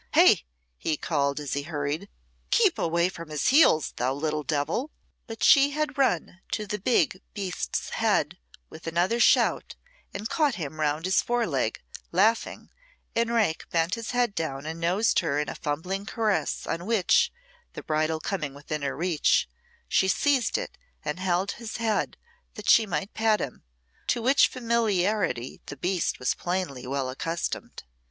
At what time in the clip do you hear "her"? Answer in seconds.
15.19-15.37, 18.81-18.97